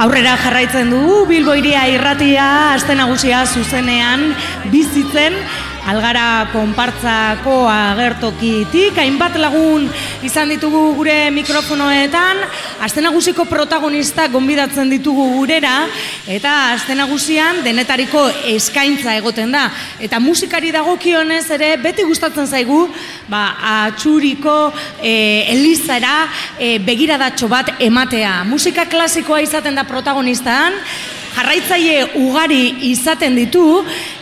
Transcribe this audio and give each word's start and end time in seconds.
Aurrera 0.00 0.38
jarraitzen 0.40 0.88
du 0.88 1.26
Bilbo 1.28 1.52
iria 1.58 1.82
irratia 1.90 2.46
aste 2.72 2.94
nagusia 2.96 3.42
zuzenean 3.44 4.30
bizitzen 4.72 5.36
Algara 5.82 6.46
konpartzako 6.52 7.64
agertokitik, 7.66 8.94
hainbat 9.02 9.34
lagun 9.42 9.88
izan 10.22 10.52
ditugu 10.52 10.80
gure 10.96 11.30
mikrofonoetan, 11.34 12.42
aste 12.84 13.02
nagusiko 13.02 13.44
protagonista 13.50 14.28
gonbidatzen 14.30 14.90
ditugu 14.92 15.24
gurera, 15.34 15.86
eta 16.30 16.52
aste 16.74 16.94
nagusian 16.98 17.62
denetariko 17.64 18.24
eskaintza 18.54 19.16
egoten 19.18 19.52
da. 19.54 19.66
Eta 20.02 20.20
musikari 20.22 20.72
dagokionez 20.74 21.44
ere 21.58 21.74
beti 21.82 22.06
gustatzen 22.06 22.46
zaigu, 22.46 22.84
ba, 23.28 23.42
atxuriko 23.86 24.56
e, 25.02 25.14
elizara 25.54 26.28
e, 26.58 26.76
begiradatxo 26.82 27.50
bat 27.50 27.74
ematea. 27.82 28.42
Musika 28.48 28.86
klasikoa 28.86 29.42
izaten 29.42 29.74
da 29.78 29.84
protagonistaan, 29.88 30.78
jarraitzaile 31.32 32.18
ugari 32.20 32.90
izaten 32.90 33.36
ditu 33.36 33.64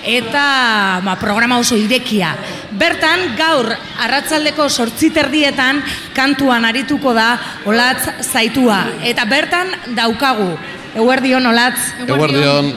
eta 0.06 1.00
ba, 1.05 1.16
programa 1.20 1.59
oso 1.60 1.77
irekia. 1.78 2.33
Bertan, 2.80 3.34
gaur, 3.38 3.69
arratzaldeko 4.06 4.69
sortziterdietan 4.69 5.83
kantuan 6.16 6.64
arituko 6.64 7.14
da 7.14 7.34
Olatz 7.66 8.24
Zaitua. 8.24 8.84
Eta 9.05 9.27
bertan 9.27 9.95
daukagu. 9.96 10.50
Eguerdion, 10.95 11.46
Olatz. 11.46 11.78
Eguerdion. 12.06 12.74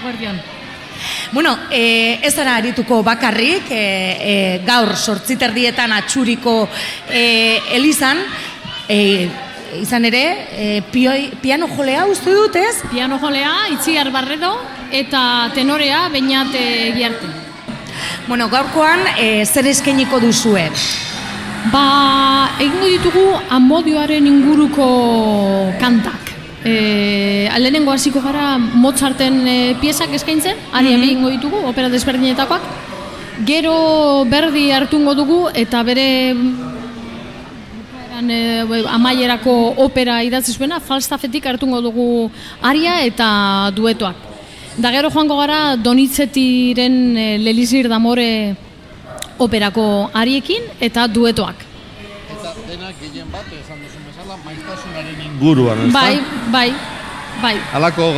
Eguerdion. 0.00 0.44
Bueno, 1.32 1.58
e, 1.70 2.18
ez 2.22 2.36
ara 2.38 2.56
arituko 2.56 3.02
bakarrik, 3.04 3.70
e, 3.70 3.80
e, 3.80 4.36
gaur 4.66 4.94
sortziterdietan 4.96 5.92
atxuriko 5.92 6.68
e, 7.10 7.60
elizan, 7.76 8.22
e, 8.88 9.28
izan 9.80 10.04
ere, 10.04 10.24
e, 10.52 10.82
pioi, 10.92 11.32
piano 11.42 11.68
jolea 11.68 12.06
uste 12.06 12.34
dut, 12.34 12.56
ez? 12.56 12.82
Piano 12.90 13.18
jolea, 13.18 13.68
itziar 13.72 14.10
barredo, 14.10 14.54
eta 14.90 15.50
tenorea, 15.54 16.08
bainat 16.08 16.54
giarte. 16.96 17.26
Bueno, 18.28 18.48
gaurkoan, 18.48 19.00
e, 19.18 19.44
zer 19.46 19.66
eskeniko 19.70 20.20
duzue? 20.20 20.68
Ba, 21.72 22.50
egingo 22.62 22.88
ditugu 22.90 23.24
amodioaren 23.50 24.26
inguruko 24.26 24.86
kantak. 25.80 26.32
E, 26.66 27.48
lehenengo 27.58 27.92
hasiko 27.92 28.20
gara 28.20 28.56
Mozarten 28.58 29.46
e, 29.46 29.56
piezak 29.80 30.12
eskaintzen, 30.14 30.56
ari 30.72 30.90
mm 30.90 30.96
-hmm. 30.96 31.04
egingo 31.04 31.30
ditugu, 31.30 31.62
opera 31.66 31.88
desberdinetakoak. 31.88 32.62
Gero 33.46 34.24
berdi 34.24 34.70
hartungo 34.72 35.14
dugu 35.14 35.48
eta 35.54 35.82
bere 35.82 36.30
e, 36.30 36.36
amaierako 38.16 39.74
opera 39.76 40.22
idatzi 40.24 40.52
zuena, 40.52 40.80
falstafetik 40.80 41.46
hartungo 41.46 41.80
dugu 41.80 42.30
aria 42.62 43.00
eta 43.04 43.70
duetoak. 43.76 44.16
Da 44.76 44.90
gero 44.92 45.10
joango 45.10 45.36
gara 45.38 45.76
Donitzetiren 45.76 47.16
e, 47.16 47.38
Lelizir 47.38 47.88
Damore 47.88 48.56
operako 49.38 50.10
ariekin 50.12 50.62
eta 50.80 51.06
duetoak. 51.08 51.64
Eta 52.34 52.52
denak 52.68 53.00
gehien 53.00 53.30
bat, 53.32 53.46
esan 53.56 53.80
duzun 53.80 54.04
bezala, 54.08 54.36
maiztasunaren 54.44 55.24
inguruan, 55.30 55.86
ez 55.86 55.92
Bai, 55.92 56.20
bai, 56.52 56.68
bai. 57.40 57.56
Halako 57.72 58.10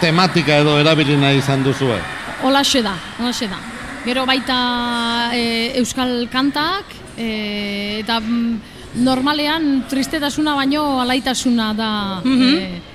tematika 0.00 0.58
edo 0.64 0.78
erabili 0.82 1.16
nahi 1.16 1.38
izan 1.38 1.62
duzu, 1.62 1.92
eh? 1.94 2.02
Olaxe 2.44 2.82
da, 2.82 2.94
olaxe 3.20 3.46
da. 3.50 3.58
Gero 4.04 4.26
baita 4.26 5.30
e, 5.32 5.72
euskal 5.78 6.26
kantak, 6.30 6.90
e, 7.16 8.00
eta 8.02 8.18
mm, 8.20 8.73
normalean 8.94 9.84
tristetasuna 9.90 10.54
baino 10.54 11.00
alaitasuna 11.02 11.72
da 11.74 11.90
mm 12.24 12.92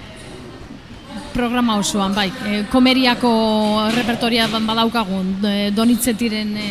programa 1.39 1.77
osoan, 1.79 2.13
bai. 2.13 2.27
E, 2.27 2.63
komeriako 2.71 3.29
repertoria 3.95 4.47
badaukagun, 4.51 5.37
e, 5.45 5.71
donitzetiren 5.71 6.49
e, 6.57 6.69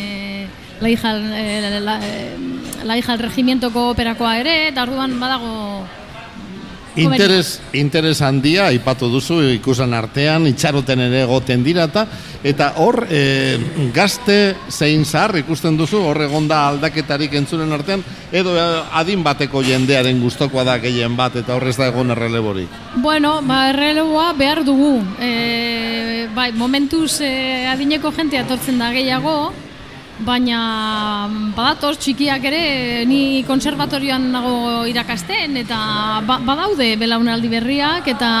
laijal, 0.83 1.23
e, 1.33 1.79
la, 1.81 1.95
e, 2.05 2.11
laijal 2.85 3.17
regimientoko 3.23 3.89
operakoa 3.95 4.35
ere, 4.43 4.55
eta 4.69 4.83
orduan 4.85 5.17
badago 5.19 5.53
Interes, 6.95 7.61
interes 7.73 8.21
handia, 8.21 8.67
aipatu 8.73 9.09
duzu, 9.11 9.39
ikusan 9.53 9.93
artean, 9.93 10.47
itxaroten 10.49 11.03
ere 11.05 11.21
egoten 11.23 11.63
dira 11.63 11.85
eta 11.89 12.05
eta 12.43 12.71
hor, 12.81 13.03
e, 13.11 13.59
gazte 13.93 14.55
zein 14.71 15.05
zahar 15.05 15.37
ikusten 15.41 15.77
duzu, 15.77 16.01
hor 16.07 16.21
egonda 16.23 16.61
aldaketarik 16.69 17.33
entzunen 17.37 17.71
artean, 17.75 18.03
edo 18.31 18.55
adin 18.95 19.23
bateko 19.23 19.61
jendearen 19.63 20.21
gustokoa 20.23 20.63
da 20.63 20.77
gehien 20.81 21.15
bat, 21.19 21.35
eta 21.35 21.55
horrez 21.55 21.75
da 21.77 21.89
egon 21.91 22.15
erreleborik. 22.15 22.69
Bueno, 22.95 23.39
ba, 23.45 23.67
erreleboa 23.69 24.31
behar 24.39 24.63
dugu. 24.65 24.97
E, 25.21 26.27
bai, 26.35 26.51
momentuz 26.57 27.19
e, 27.21 27.67
adineko 27.69 28.13
jente 28.15 28.39
atortzen 28.39 28.79
da 28.79 28.93
gehiago, 28.95 29.51
baina 30.25 31.29
badatoz 31.55 31.95
txikiak 32.03 32.43
ere 32.49 33.05
ni 33.07 33.43
konservatorioan 33.47 34.31
nago 34.33 34.83
irakasten 34.89 35.57
eta 35.63 35.79
ba, 36.27 36.39
badaude 36.43 36.91
belaunaldi 36.99 37.51
berriak 37.51 38.07
eta 38.11 38.31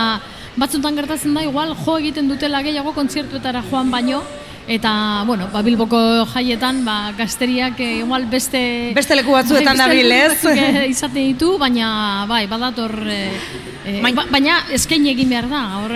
batzutan 0.59 0.97
gertatzen 0.99 1.33
da 1.33 1.45
igual 1.45 1.75
jo 1.85 1.97
egiten 2.01 2.27
dutela 2.27 2.61
gehiago 2.65 2.93
kontzertuetara 2.93 3.63
joan 3.71 3.91
baino 3.91 4.21
eta 4.69 5.23
bueno, 5.25 5.47
ba, 5.49 5.63
Bilboko 5.65 5.99
jaietan 6.29 6.83
ba, 6.85 7.11
gazteriak 7.17 7.79
eh, 7.81 8.03
igual 8.03 8.27
beste 8.29 8.93
beste 8.93 9.15
leku 9.17 9.33
batzuetan 9.33 9.81
dabil, 9.81 10.11
ez? 10.13 10.45
Eh, 10.45 10.85
izaten 10.91 11.31
ditu, 11.31 11.55
baina 11.57 12.27
bai, 12.29 12.43
badator 12.51 12.93
eh, 13.09 13.97
ba, 14.03 14.27
baina 14.29 14.59
eskain 14.75 15.07
egin 15.09 15.33
behar 15.33 15.49
da. 15.49 15.63
Hor 15.81 15.95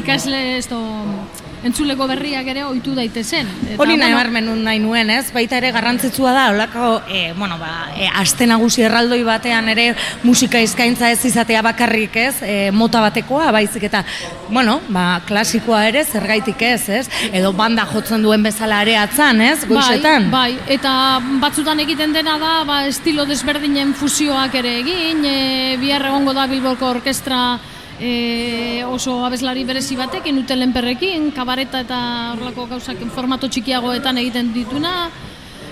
ikasle 0.00 0.40
esto 0.56 0.80
entzuleko 1.64 2.06
berriak 2.10 2.46
ere 2.52 2.64
ohitu 2.66 2.94
daitezen. 2.96 3.48
Hori 3.80 3.96
nahi 3.96 4.14
bueno, 4.14 4.54
nahi 4.56 4.80
nuen, 4.82 5.10
ez? 5.10 5.32
Baita 5.34 5.58
ere 5.58 5.72
garrantzitsua 5.74 6.32
da, 6.36 6.44
holako, 6.52 6.90
e, 7.08 7.32
bueno, 7.38 7.58
ba, 7.58 7.90
e, 7.96 8.08
aste 8.20 8.46
nagusi 8.46 8.84
erraldoi 8.84 9.22
batean 9.24 9.68
ere 9.72 9.88
musika 10.22 10.60
eskaintza 10.60 11.10
ez 11.10 11.24
izatea 11.24 11.62
bakarrik, 11.64 12.16
ez? 12.16 12.34
E, 12.42 12.70
mota 12.72 13.00
batekoa, 13.04 13.50
baizik 13.54 13.88
eta, 13.88 14.04
bueno, 14.48 14.78
ba, 14.88 15.22
klasikoa 15.26 15.84
ere 15.88 16.04
zergaitik 16.04 16.62
ez, 16.62 16.88
ez? 16.88 17.04
Edo 17.32 17.52
banda 17.56 17.86
jotzen 17.90 18.22
duen 18.22 18.44
bezala 18.44 18.82
ere 18.84 18.98
atzan, 19.00 19.40
ez? 19.40 19.60
Bai, 19.64 19.74
Goizetan. 19.74 20.30
Bai, 20.30 20.56
bai, 20.58 20.74
eta 20.76 20.94
batzutan 21.42 21.80
egiten 21.84 22.12
dena 22.16 22.38
da, 22.42 22.54
ba, 22.68 22.82
estilo 22.90 23.24
desberdinen 23.28 23.94
fusioak 23.96 24.54
ere 24.60 24.78
egin, 24.82 25.24
e, 25.24 25.38
bihar 25.80 26.04
egongo 26.10 26.36
da 26.36 26.46
Bilboko 26.50 26.92
Orkestra 26.98 27.44
e, 28.00 28.84
oso 28.86 29.24
abeslari 29.24 29.64
berezi 29.64 29.96
batek, 29.96 30.26
enuten 30.30 30.72
perrekin, 30.72 31.30
kabareta 31.34 31.84
eta 31.84 32.00
horlako 32.34 32.66
gauzak 32.74 33.00
formato 33.14 33.48
txikiagoetan 33.48 34.18
egiten 34.22 34.52
dituna. 34.54 35.10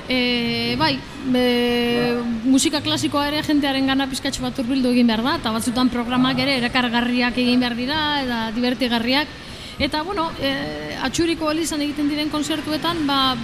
E, 0.09 0.75
bai, 0.77 0.97
e, 1.34 2.19
musika 2.44 2.83
klasikoa 2.83 3.28
ere 3.31 3.43
jentearen 3.47 3.87
gana 3.87 4.09
pizkatxo 4.10 4.43
bat 4.43 4.59
urbildu 4.59 4.91
egin 4.93 5.06
behar 5.06 5.22
da, 5.22 5.37
eta 5.41 5.53
batzutan 5.55 5.91
programak 5.93 6.38
ere 6.43 6.59
erakargarriak 6.59 7.38
egin 7.38 7.62
behar 7.62 7.77
dira, 7.78 8.00
eta 8.25 8.41
divertigarriak. 8.56 9.39
Eta, 9.83 10.03
bueno, 10.03 10.28
e, 10.39 10.53
atxuriko 11.03 11.50
elizan 11.50 11.81
egiten 11.83 12.10
diren 12.10 12.31
konzertuetan, 12.31 13.06
ba, 13.06 13.37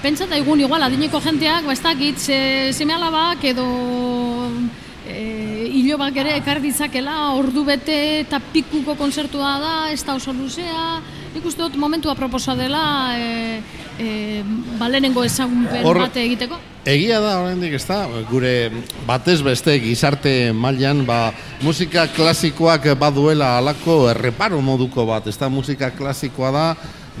pentsat 0.00 0.32
egun 0.36 0.60
igual, 0.60 0.84
adineko 0.84 1.20
jenteak, 1.20 1.66
ba, 1.66 1.74
ez 1.74 1.82
dakit, 1.82 2.18
se, 2.18 2.38
seme 2.72 2.94
edo 3.42 3.66
hilobak 5.70 6.16
ere 6.22 6.34
ekar 6.40 6.60
ditzakela, 6.62 7.34
ordu 7.38 7.64
bete 7.68 7.96
eta 8.24 8.40
pikuko 8.52 8.96
konzertua 8.98 9.54
da, 9.62 9.74
ez 9.92 10.02
da 10.06 10.16
oso 10.18 10.34
luzea, 10.34 11.00
nik 11.34 11.46
uste 11.46 11.62
dut 11.62 11.78
momentua 11.78 12.16
proposa 12.18 12.56
dela 12.58 12.82
e, 13.16 13.60
e, 13.98 14.08
balenengo 14.80 15.24
ezagunpen 15.24 15.86
bate 16.00 16.24
egiteko. 16.26 16.58
Egia 16.90 17.18
da, 17.20 17.34
oraindik 17.42 17.74
ez 17.76 17.84
da, 17.84 18.00
gure 18.30 18.70
batez 19.06 19.38
beste 19.44 19.74
gizarte 19.82 20.32
mailan 20.56 21.04
ba, 21.06 21.26
musika 21.62 22.06
klasikoak 22.16 22.88
baduela 22.98 23.58
alako 23.58 24.06
erreparo 24.10 24.62
moduko 24.64 25.04
bat, 25.08 25.28
ez 25.28 25.36
da, 25.38 25.50
musika 25.52 25.92
klasikoa 25.92 26.54
da, 26.54 26.64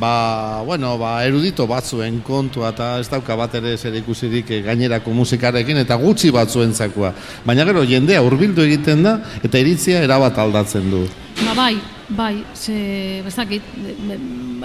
ba, 0.00 0.62
bueno, 0.64 0.96
ba, 0.98 1.20
erudito 1.28 1.66
batzuen 1.68 2.22
kontua 2.24 2.72
eta 2.72 2.88
ez 3.02 3.08
dauka 3.12 3.36
bat 3.36 3.54
ere 3.60 3.76
zer 3.76 3.94
ikusirik 4.00 4.48
gainerako 4.64 5.12
musikarekin 5.14 5.82
eta 5.84 5.98
gutxi 6.00 6.32
batzuen 6.32 6.72
zakua. 6.72 7.12
Baina 7.44 7.66
gero 7.68 7.84
jendea 7.84 8.22
hurbildu 8.24 8.64
egiten 8.64 9.04
da 9.04 9.18
eta 9.44 9.60
iritzia 9.60 10.02
erabat 10.06 10.38
aldatzen 10.40 10.90
du. 10.90 11.04
Ba, 11.44 11.54
bai, 11.56 11.76
bai, 12.08 12.34
ze, 12.54 13.20
bezakit, 13.24 13.62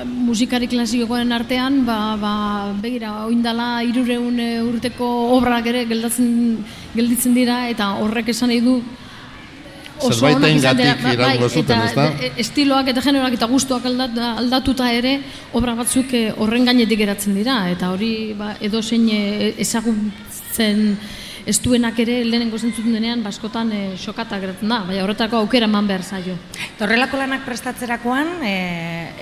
musikari 0.06 0.68
klasikoen 0.72 1.32
artean, 1.36 1.84
ba, 1.86 2.00
ba, 2.20 2.36
begira, 2.82 3.26
oindala 3.28 3.84
irureun 3.84 4.40
urteko 4.72 5.08
obrak 5.38 5.68
ere 5.72 5.86
gelditzen 5.92 7.36
dira 7.36 7.66
eta 7.72 7.96
horrek 8.00 8.32
esan 8.32 8.52
nahi 8.52 8.64
du 8.64 8.80
zerbaiten 10.00 10.62
gatik 10.62 11.04
bai, 11.04 11.14
irango 11.18 11.50
zuten, 11.50 11.84
ez 11.88 11.94
da? 11.96 12.08
E, 12.20 12.32
estiloak 12.46 12.94
eta 12.94 13.04
generoak 13.06 13.38
eta 13.38 13.50
gustuak 13.52 13.86
aldatuta 13.90 14.92
ere, 14.94 15.20
obra 15.54 15.76
batzuk 15.76 16.16
horren 16.38 16.66
gainetik 16.66 17.00
geratzen 17.04 17.36
dira, 17.38 17.62
eta 17.74 17.92
hori 17.94 18.34
ba, 18.38 18.56
edo 18.62 18.82
zein 18.84 19.10
ezagutzen 19.12 20.98
ez 21.46 21.60
duenak 21.62 21.98
ere 22.02 22.18
lehenengo 22.26 22.58
zentzuten 22.58 22.94
denean 22.96 23.22
baskotan 23.24 23.70
e, 23.72 23.82
xokata 24.02 24.40
geratzen 24.42 24.72
da, 24.72 24.80
baina 24.88 25.04
horretako 25.06 25.44
aukera 25.44 25.70
eman 25.70 25.88
behar 25.88 26.04
zaio. 26.04 26.36
Torrelako 26.80 27.20
lanak 27.22 27.46
prestatzerakoan, 27.46 28.32
e, 28.42 28.54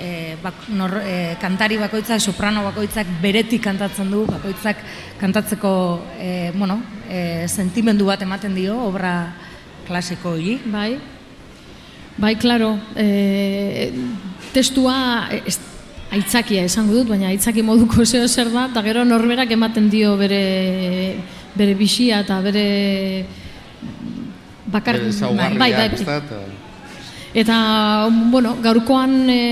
e, 0.00 0.10
bak, 0.42 0.64
nor, 0.72 0.96
e, 1.04 1.36
kantari 1.40 1.76
bakoitzak, 1.80 2.22
soprano 2.24 2.64
bakoitzak 2.70 3.10
beretik 3.22 3.62
kantatzen 3.64 4.10
du, 4.10 4.24
bakoitzak 4.30 4.80
kantatzeko 5.20 5.74
e, 6.18 6.30
bueno, 6.56 6.80
e, 7.08 7.44
sentimendu 7.48 8.08
bat 8.08 8.24
ematen 8.24 8.56
dio, 8.56 8.78
obra 8.88 9.14
klasiko 9.86 10.34
hori. 10.34 10.58
Bai, 10.66 10.98
bai, 12.16 12.34
klaro, 12.40 12.74
e, 12.96 13.90
testua 14.54 15.28
ez, 15.30 15.58
aitzakia 16.14 16.64
esango 16.68 16.94
dut, 17.00 17.08
baina 17.12 17.30
aitzaki 17.32 17.62
moduko 17.62 18.04
zeo 18.10 18.28
zer 18.28 18.50
da, 18.52 18.68
eta 18.70 18.82
gero 18.86 19.04
norberak 19.04 19.50
ematen 19.56 19.88
dio 19.90 20.16
bere, 20.20 20.42
bere 21.54 21.74
bisia 21.78 22.22
eta 22.24 22.40
bere 22.44 22.66
bakar... 24.66 25.00
Bere 25.00 25.32
bai, 25.36 25.50
bai, 25.58 25.72
bai, 25.72 25.88
bai. 26.04 26.44
Eta, 27.34 27.56
bueno, 28.30 28.54
gaurkoan 28.62 29.16
e, 29.30 29.42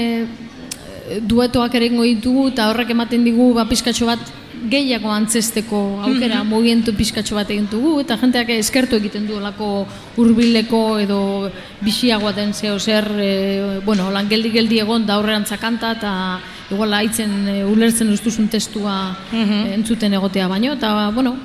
duetoak 1.21 1.75
ere 1.75 1.89
ditugu 1.91 2.49
eta 2.53 2.69
horrek 2.71 2.93
ematen 2.95 3.25
digu 3.25 3.53
ba, 3.55 3.67
pizkatxo 3.67 4.07
bat 4.07 4.42
gehiago 4.71 5.11
antzesteko 5.11 6.03
aukera 6.03 6.43
mm 6.43 6.43
-hmm. 6.43 6.55
mugientu 6.55 6.95
pizkatxo 6.95 7.35
bat 7.35 7.51
egin 7.51 7.69
dugu 7.71 8.01
eta 8.01 8.17
jenteak 8.17 8.49
eskertu 8.51 8.97
egiten 8.97 9.27
du 9.27 9.37
olako 9.37 9.87
hurbileko 10.17 10.99
edo 10.99 11.51
bisiagoa 11.81 12.33
den 12.33 12.53
zeo 12.55 12.79
zer 12.79 13.07
e, 13.19 13.81
bueno, 13.85 14.11
lan 14.11 14.29
geldi 14.29 14.51
geldi 14.51 14.79
egon 14.79 15.07
da 15.07 15.19
horrean 15.19 15.45
zakanta 15.45 15.93
eta 15.93 16.41
igual 16.71 16.93
haitzen 16.93 17.49
e, 17.49 17.65
ulertzen 17.65 18.13
ustuzun 18.13 18.49
testua 18.49 19.17
mm 19.33 19.73
entzuten 19.73 20.13
egotea 20.15 20.49
baino 20.49 20.73
eta 20.73 21.11
bueno, 21.11 21.37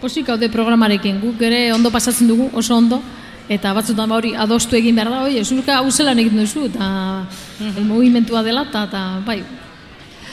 posik 0.00 0.28
haude 0.28 0.48
programarekin. 0.48 1.20
Guk 1.22 1.42
ere 1.42 1.72
ondo 1.72 1.90
pasatzen 1.90 2.28
dugu 2.28 2.50
oso 2.52 2.76
ondo 2.76 3.00
eta 3.48 3.72
batzutan 3.76 4.08
ba 4.08 4.16
hori 4.16 4.34
adostu 4.34 4.76
egin 4.76 4.96
behar 4.96 5.10
da, 5.10 5.22
oi, 5.26 5.38
esulka 5.38 5.78
hau 5.78 5.88
egin 5.88 6.38
duzu, 6.38 6.66
eta 6.66 7.26
mm 7.60 7.86
movimentua 7.86 8.42
dela, 8.42 8.62
eta 8.62 9.20
bai, 9.26 9.42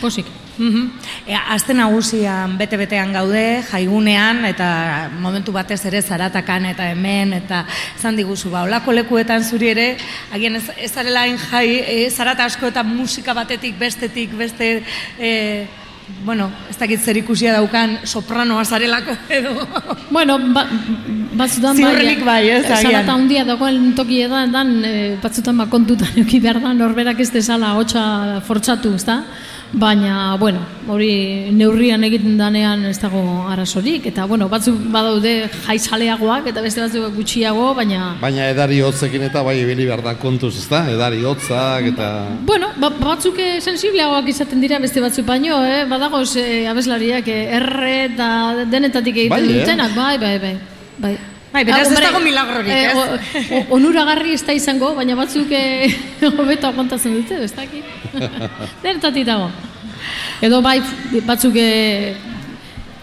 posik. 0.01 0.25
Mm 0.59 0.89
e, 1.27 1.35
Azte 1.35 1.73
nagusian 1.73 2.57
bete-betean 2.59 3.13
gaude, 3.13 3.61
jaigunean, 3.69 4.43
eta 4.49 5.09
momentu 5.21 5.53
batez 5.55 5.79
ere 5.85 6.01
zaratakan 6.01 6.65
eta 6.71 6.89
hemen, 6.91 7.33
eta 7.37 7.63
zan 8.01 8.17
diguzu, 8.19 8.51
ba, 8.51 8.63
olako 8.67 8.95
lekuetan 8.95 9.43
zuri 9.43 9.69
ere, 9.71 9.89
agian 10.33 10.57
ez, 10.59 10.65
ez 10.77 10.91
arelain 10.97 11.37
jai, 11.37 11.67
e, 11.79 12.09
zarata 12.09 12.45
asko 12.49 12.71
eta 12.73 12.83
musika 12.83 13.33
batetik, 13.33 13.77
bestetik, 13.79 14.35
beste... 14.37 14.79
E, 15.19 15.67
bueno, 16.25 16.49
ez 16.69 16.77
dakit 16.77 17.03
zer 17.05 17.17
ikusia 17.19 17.53
daukan 17.53 17.99
sopranoa 18.03 18.63
zarelako 18.65 19.13
edo. 19.29 19.53
Bueno, 20.09 20.39
ba, 20.55 20.65
batzutan 21.37 21.77
bai. 21.77 21.83
Ziurrenik 21.83 22.23
bai, 22.25 22.41
ez 22.49 22.63
agian. 22.65 22.91
Zarata 22.91 23.15
hundia 23.15 23.45
dagoen 23.45 23.93
toki 23.95 24.23
edan, 24.25 24.51
dan, 24.51 24.73
e, 24.83 24.95
batzutan 25.21 25.61
ba 25.61 25.69
kontutan 25.69 26.17
euki 26.17 26.41
behar 26.41 26.61
da, 26.63 26.73
norberak 26.73 27.21
ez 27.21 27.29
desala 27.31 27.75
hotxa 27.77 28.41
fortxatu, 28.47 28.95
ez 28.97 29.05
da? 29.05 29.21
Baina, 29.71 30.35
bueno, 30.37 30.59
hori 30.89 31.51
neurrian 31.53 32.03
egiten 32.07 32.37
danean 32.39 32.85
ez 32.89 32.97
dago 33.01 33.21
arazorik, 33.49 34.07
eta, 34.09 34.25
bueno, 34.25 34.47
batzuk 34.49 34.77
badaude 34.93 35.33
jaizaleagoak, 35.67 36.49
eta 36.51 36.63
beste 36.65 36.81
batzuk 36.81 37.13
gutxiago, 37.15 37.69
baina... 37.77 38.15
Baina 38.21 38.49
edari 38.49 38.81
hotzekin 38.81 39.27
eta 39.29 39.43
bai 39.45 39.59
ibili 39.61 39.85
behar 39.85 40.03
da 40.05 40.15
kontuz, 40.19 40.55
ez 40.57 40.67
da? 40.71 40.83
Edari 40.89 41.23
hotzak 41.23 41.91
eta... 41.93 42.11
Bueno, 42.49 42.71
ba, 42.81 42.91
batzuk 42.97 43.39
eh, 43.39 43.57
sensibleagoak 43.61 44.31
izaten 44.33 44.61
dira 44.63 44.81
beste 44.81 45.03
batzuk 45.05 45.27
baino, 45.29 45.61
eh? 45.65 45.83
badago 45.89 46.23
eh, 46.41 46.65
abeslariak 46.69 47.27
eh, 47.29 47.41
erre 47.59 47.97
eta 48.09 48.29
denetatik 48.69 49.25
egiten 49.25 49.37
bai, 49.37 49.59
dutenak, 49.59 49.95
bai, 49.97 50.15
bai, 50.17 50.37
bai, 50.39 50.55
bai. 50.97 51.17
Bai, 51.49 51.63
beraz 51.65 51.87
ah, 51.87 51.93
ez 51.95 52.01
dago 52.03 52.19
milagrorik, 52.21 52.69
eh, 52.69 52.91
ez? 52.93 53.61
onuragarri 53.73 54.35
ez 54.37 54.43
da 54.45 54.53
izango, 54.53 54.91
baina 54.97 55.15
batzuk 55.17 55.49
eh, 55.49 55.89
hobeto 56.29 56.69
kontatzen 56.77 57.15
dute, 57.17 57.39
ez 57.41 57.53
dakit. 57.57 57.85
Denetatik 58.83 59.25
dago. 59.25 59.49
Edo 60.45 60.61
bai, 60.61 60.77
batzuk 61.25 61.57
eh, 61.57 62.13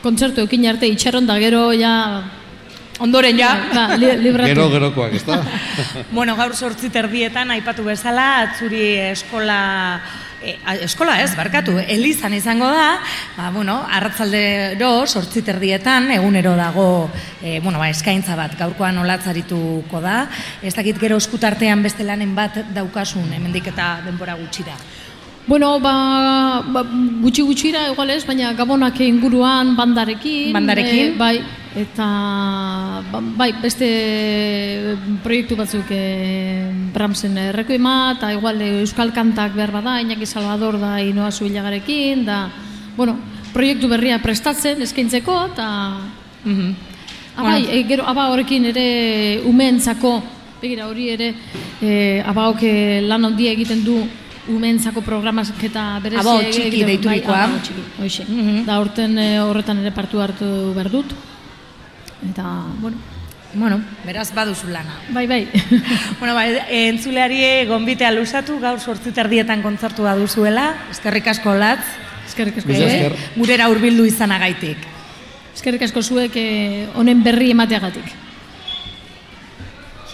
kontzertu 0.04 0.46
ekin 0.46 0.68
arte 0.70 0.90
itxaron 0.90 1.26
da 1.26 1.40
gero 1.42 1.68
ja... 1.74 1.96
Ondoren 2.96 3.36
ja. 3.36 3.50
Ba, 3.74 3.82
li, 4.00 4.08
libratu. 4.24 4.48
Gero 4.48 4.70
gerokoak, 4.72 5.18
ez 5.18 5.24
da? 5.26 5.42
bueno, 6.14 6.32
gaur 6.38 6.54
sortzi 6.56 6.88
terdietan, 6.88 7.50
aipatu 7.52 7.84
bezala, 7.84 8.46
atzuri 8.46 8.94
eskola 9.10 9.58
e, 10.46 10.56
eskola 10.86 11.18
ez, 11.22 11.32
barkatu, 11.36 11.76
elizan 11.82 12.34
izango 12.36 12.68
da, 12.70 13.00
ba, 13.36 13.50
bueno, 13.54 13.80
arratzaldero 13.98 14.90
sortziterdietan, 15.06 16.10
egunero 16.16 16.54
dago, 16.58 17.10
e, 17.42 17.58
bueno, 17.60 17.80
ba, 17.82 17.90
eskaintza 17.90 18.36
bat, 18.38 18.54
gaurkoan 18.58 19.02
olatzarituko 19.02 20.00
da, 20.04 20.20
ez 20.62 20.74
dakit 20.76 21.00
gero 21.02 21.18
eskutartean 21.22 21.82
beste 21.82 22.06
lanen 22.06 22.34
bat 22.36 22.62
daukasun, 22.74 23.32
hemendik 23.34 23.72
eta 23.74 23.96
denbora 24.06 24.38
gutxira. 24.38 24.78
Bueno, 25.46 25.76
ba, 25.78 26.62
ba, 26.74 26.82
gutxi 27.22 27.44
gutxira 27.46 27.86
igual 27.92 28.10
ez, 28.10 28.24
baina 28.26 28.52
gabonak 28.58 28.98
inguruan 29.04 29.76
bandarekin. 29.78 30.50
Bandarekin? 30.54 31.14
E, 31.14 31.18
bai, 31.18 31.36
eta 31.76 32.06
ba, 33.12 33.20
bai, 33.36 33.50
beste 33.60 33.86
proiektu 35.24 35.58
batzuk 35.58 35.90
e, 35.92 36.70
Bramsen 36.94 37.36
errekoima, 37.50 38.14
eta 38.16 38.32
igual 38.32 38.62
Euskal 38.80 39.12
Kantak 39.12 39.54
behar 39.54 39.74
bada, 39.74 40.00
Iñaki 40.00 40.26
Salvador 40.26 40.80
da 40.80 40.96
inoa 41.04 41.30
zuilagarekin, 41.30 42.24
da, 42.24 42.46
bueno, 42.96 43.18
proiektu 43.52 43.88
berria 43.92 44.22
prestatzen 44.22 44.82
eskaintzeko, 44.82 45.40
eta... 45.52 45.68
Mm 46.44 46.56
-hmm. 46.56 46.74
Abai, 47.36 47.62
bueno. 47.62 47.78
e, 47.78 47.84
gero, 47.84 48.04
aba 48.08 48.30
horrekin 48.32 48.64
ere 48.64 49.42
umeentzako, 49.44 50.22
begira 50.62 50.86
hori 50.88 51.10
ere, 51.10 51.34
e, 51.82 52.22
aba 52.24 52.54
lan 53.02 53.24
handia 53.24 53.52
egiten 53.52 53.84
du 53.84 54.00
umentzako 54.48 55.02
programak 55.02 55.62
eta 55.62 56.00
berezi 56.02 56.22
Abo, 56.22 56.38
txiki 56.50 56.84
deiturikoa. 56.84 57.46
Bai, 57.98 58.10
mm 58.28 58.64
Da 58.66 58.78
horten 58.78 59.18
eh, 59.18 59.40
horretan 59.42 59.78
ere 59.82 59.90
partu 59.90 60.20
hartu 60.22 60.72
behar 60.74 60.90
dut. 60.90 61.14
Eta, 62.30 62.64
bueno, 62.80 62.96
Bueno, 63.56 63.80
beraz 64.04 64.34
baduzu 64.34 64.68
lana. 64.68 64.98
Bai, 65.14 65.26
bai. 65.26 65.48
bueno, 66.20 66.34
bai, 66.34 66.58
entzuleari 66.68 67.64
gonbitea 67.64 68.10
lusatu, 68.12 68.58
gaur 68.60 68.80
sortziterdietan 68.80 69.62
kontzertu 69.62 70.04
duzuela. 70.18 70.74
Eskerrik 70.90 71.26
asko 71.32 71.54
latz. 71.54 71.80
Eskerrik 72.26 72.58
asko. 72.58 72.72
Eh? 72.72 73.12
Gurera 73.36 73.70
hurbildu 73.70 74.04
izanagaitik. 74.04 74.76
Eskerrik 75.54 75.82
asko 75.88 76.02
zuek 76.02 76.36
eh, 76.36 76.86
honen 76.94 77.22
berri 77.22 77.50
emateagatik. 77.54 78.25